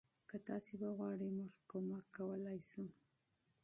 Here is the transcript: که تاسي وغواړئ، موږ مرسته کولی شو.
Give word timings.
که 0.29 0.37
تاسي 0.47 0.73
وغواړئ، 0.83 1.27
موږ 1.37 1.51
مرسته 1.89 2.11
کولی 2.15 2.59
شو. 2.69 2.85